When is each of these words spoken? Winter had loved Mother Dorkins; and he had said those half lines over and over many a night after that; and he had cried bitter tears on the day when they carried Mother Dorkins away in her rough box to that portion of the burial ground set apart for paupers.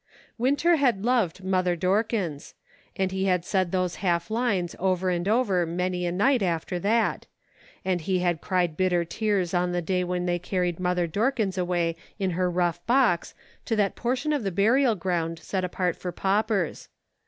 Winter 0.39 0.77
had 0.77 1.05
loved 1.05 1.43
Mother 1.43 1.75
Dorkins; 1.77 2.55
and 2.95 3.11
he 3.11 3.25
had 3.25 3.45
said 3.45 3.71
those 3.71 3.97
half 3.97 4.31
lines 4.31 4.75
over 4.79 5.11
and 5.11 5.27
over 5.27 5.63
many 5.67 6.07
a 6.07 6.11
night 6.11 6.41
after 6.41 6.79
that; 6.79 7.27
and 7.85 8.01
he 8.01 8.17
had 8.17 8.41
cried 8.41 8.75
bitter 8.75 9.05
tears 9.05 9.53
on 9.53 9.73
the 9.73 9.79
day 9.83 10.03
when 10.03 10.25
they 10.25 10.39
carried 10.39 10.79
Mother 10.79 11.05
Dorkins 11.07 11.55
away 11.55 11.95
in 12.17 12.31
her 12.31 12.49
rough 12.49 12.83
box 12.87 13.35
to 13.65 13.75
that 13.75 13.95
portion 13.95 14.33
of 14.33 14.41
the 14.41 14.49
burial 14.49 14.95
ground 14.95 15.37
set 15.37 15.63
apart 15.63 15.95
for 15.95 16.11
paupers. 16.11 16.89